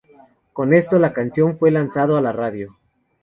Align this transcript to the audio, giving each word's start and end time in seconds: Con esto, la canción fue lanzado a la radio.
Con 0.53 0.73
esto, 0.73 0.97
la 0.97 1.13
canción 1.13 1.55
fue 1.55 1.69
lanzado 1.69 2.17
a 2.17 2.21
la 2.21 2.31
radio. 2.31 2.75